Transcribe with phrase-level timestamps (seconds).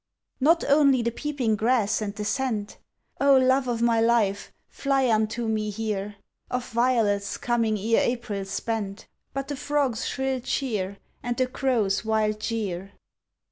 [0.39, 2.79] Not only the peeping grass and the scent
[3.19, 6.15] (Oh, love o' my life, fly unto me here!)
[6.49, 12.39] Of violets coming ere April's spent But the frog's shrill cheer And the crow's wild
[12.39, 12.93] jeer!